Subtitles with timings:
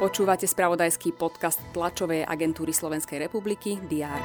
[0.00, 4.16] Počúvate spravodajský podcast tlačovej agentúry Slovenskej republiky DR.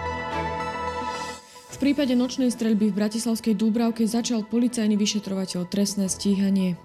[1.76, 6.80] V prípade nočnej streľby v Bratislavskej Dúbravke začal policajný vyšetrovateľ trestné stíhanie.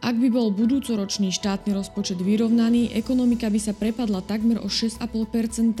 [0.00, 5.76] Ak by bol budúcoročný štátny rozpočet vyrovnaný, ekonomika by sa prepadla takmer o 6,5%.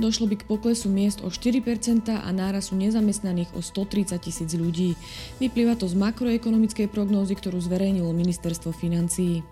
[0.00, 4.96] Došlo by k poklesu miest o 4% a nárasu nezamestnaných o 130 tisíc ľudí.
[5.36, 9.44] Vyplýva to z makroekonomickej prognózy, ktorú zverejnilo ministerstvo financií.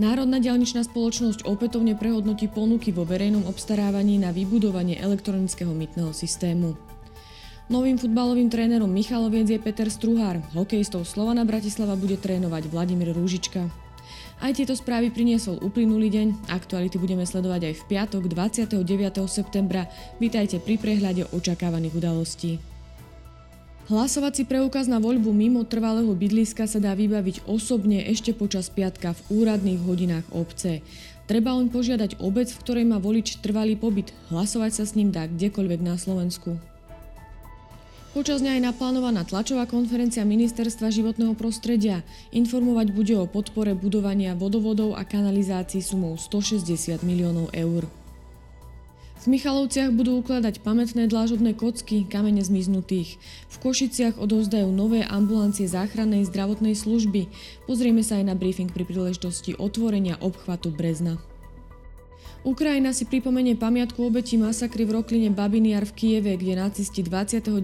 [0.00, 6.91] Národná diaľničná spoločnosť opätovne prehodnotí ponuky vo verejnom obstarávaní na vybudovanie elektronického mytného systému.
[7.70, 10.42] Novým futbalovým trénerom Michaloviec je Peter Struhár.
[10.50, 13.70] Hokejistov Slovana Bratislava bude trénovať Vladimír Rúžička.
[14.42, 16.50] Aj tieto správy priniesol uplynulý deň.
[16.50, 18.82] Aktuality budeme sledovať aj v piatok 29.
[19.30, 19.86] septembra.
[20.18, 22.58] Vítajte pri prehľade očakávaných udalostí.
[23.86, 29.46] Hlasovací preukaz na voľbu mimo trvalého bydliska sa dá vybaviť osobne ešte počas piatka v
[29.46, 30.82] úradných hodinách obce.
[31.30, 34.10] Treba len požiadať obec, v ktorej má volič trvalý pobyt.
[34.34, 36.71] Hlasovať sa s ním dá kdekoľvek na Slovensku.
[38.12, 42.04] Počas dňa je naplánovaná tlačová konferencia Ministerstva životného prostredia.
[42.28, 47.88] Informovať bude o podpore budovania vodovodov a kanalizácií sumou 160 miliónov eur.
[49.24, 53.16] V Michalovciach budú ukladať pamätné dlážobné kocky, kamene zmiznutých.
[53.48, 57.32] V Košiciach odovzdajú nové ambulancie záchrannej zdravotnej služby.
[57.64, 61.31] Pozrieme sa aj na briefing pri príležitosti otvorenia obchvatu Brezna.
[62.42, 67.54] Ukrajina si pripomenie pamiatku obeti masakry v Rokline Babiniar v Kieve, kde nacisti 29.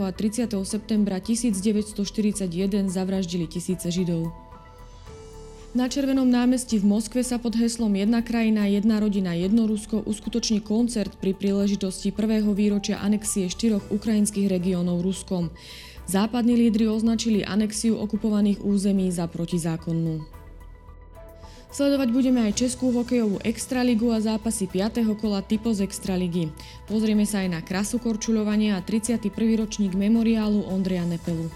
[0.00, 0.48] a 30.
[0.64, 2.48] septembra 1941
[2.88, 4.32] zavraždili tisíce Židov.
[5.76, 10.64] Na Červenom námestí v Moskve sa pod heslom Jedna krajina, jedna rodina, jedno Rusko uskutoční
[10.64, 15.52] koncert pri príležitosti prvého výročia anexie štyroch ukrajinských regiónov Ruskom.
[16.08, 20.41] Západní lídry označili anexiu okupovaných území za protizákonnú.
[21.72, 25.08] Sledovať budeme aj Českú hokejovú extraligu a zápasy 5.
[25.16, 26.52] kola typo z extraligy.
[26.84, 29.32] Pozrieme sa aj na krasu korčuľovania a 31.
[29.56, 31.48] ročník memoriálu Ondreja Nepelu.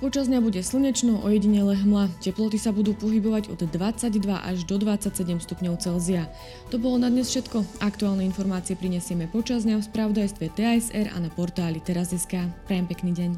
[0.00, 2.08] Počas dňa bude slnečno, ojedinele hmla.
[2.24, 6.32] Teploty sa budú pohybovať od 22 až do 27 stupňov Celzia.
[6.72, 7.84] To bolo na dnes všetko.
[7.84, 12.48] Aktuálne informácie prinesieme počas dňa v spravodajstve TASR a na portáli teraz.sk.
[12.64, 13.30] Prajem pekný deň.